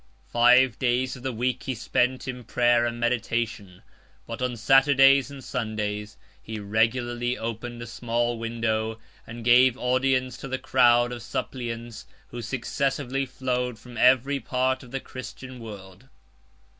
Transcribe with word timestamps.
Five 0.31 0.79
days 0.79 1.15
of 1.15 1.21
the 1.21 1.31
week 1.31 1.61
he 1.61 1.75
spent 1.75 2.27
in 2.27 2.43
prayer 2.43 2.87
and 2.87 2.99
meditation; 2.99 3.83
but 4.25 4.41
on 4.41 4.57
Saturdays 4.57 5.29
and 5.29 5.43
Sundays 5.43 6.17
he 6.41 6.59
regularly 6.59 7.37
opened 7.37 7.83
a 7.83 7.85
small 7.85 8.39
window, 8.39 8.97
and 9.27 9.45
gave 9.45 9.77
audience 9.77 10.37
to 10.37 10.47
the 10.47 10.57
crowd 10.57 11.11
of 11.11 11.21
suppliants 11.21 12.07
who 12.29 12.41
successively 12.41 13.27
flowed 13.27 13.77
from 13.77 13.95
every 13.95 14.39
part 14.39 14.81
of 14.81 14.89
the 14.89 14.99
Christian 14.99 15.59
world. 15.59 16.09